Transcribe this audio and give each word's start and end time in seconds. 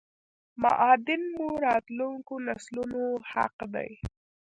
معادن 0.61 1.21
مو 1.35 1.47
راتلونکو 1.65 2.33
نسلونو 2.47 3.03
حق 3.31 3.57
دی!! 3.73 3.91